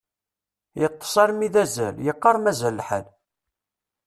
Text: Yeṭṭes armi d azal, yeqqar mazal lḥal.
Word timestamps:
Yeṭṭes 0.81 1.13
armi 1.23 1.49
d 1.53 1.55
azal, 1.63 1.95
yeqqar 2.05 2.35
mazal 2.39 2.73
lḥal. 2.79 3.05